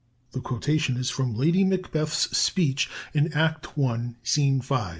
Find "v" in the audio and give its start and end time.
4.59-4.75